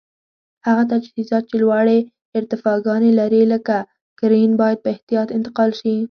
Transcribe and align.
هغه 0.67 0.83
تجهیزات 0.91 1.43
چې 1.49 1.55
لوړې 1.61 1.99
ارتفاګانې 2.37 3.11
لري 3.19 3.41
لکه 3.53 3.77
کرېن 4.19 4.51
باید 4.61 4.77
په 4.83 4.89
احتیاط 4.95 5.27
انتقال 5.37 5.71
شي. 5.79 5.95